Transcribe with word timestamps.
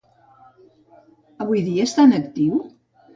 Avui 1.45 1.61
dia 1.67 1.85
està 1.91 2.07
en 2.09 2.17
actiu? 2.21 2.57